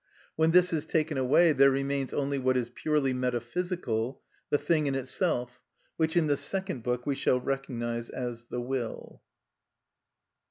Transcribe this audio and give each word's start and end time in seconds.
When 0.35 0.49
this 0.49 0.73
is 0.73 0.87
taken 0.87 1.15
away 1.19 1.53
there 1.53 1.69
remains 1.69 2.11
only 2.11 2.39
what 2.39 2.57
is 2.57 2.71
purely 2.73 3.13
metaphysical, 3.13 4.19
the 4.49 4.57
thing 4.57 4.87
in 4.87 4.95
itself, 4.95 5.61
which 5.95 6.17
in 6.17 6.25
the 6.25 6.37
second 6.37 6.81
book 6.81 7.05
we 7.05 7.13
shall 7.13 7.39
recognise 7.39 8.09
as 8.09 8.45
the 8.45 8.61
will. 8.61 9.21